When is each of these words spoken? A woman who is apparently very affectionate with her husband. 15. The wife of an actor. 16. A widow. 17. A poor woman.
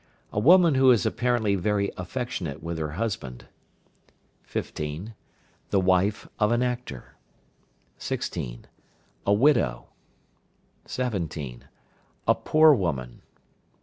A 0.33 0.39
woman 0.39 0.73
who 0.73 0.89
is 0.89 1.05
apparently 1.05 1.53
very 1.53 1.91
affectionate 1.95 2.63
with 2.63 2.79
her 2.79 2.93
husband. 2.93 3.45
15. 4.41 5.13
The 5.69 5.79
wife 5.79 6.27
of 6.39 6.51
an 6.51 6.63
actor. 6.63 7.13
16. 7.99 8.65
A 9.27 9.33
widow. 9.33 9.85
17. 10.87 11.65
A 12.27 12.33
poor 12.33 12.73
woman. 12.73 13.21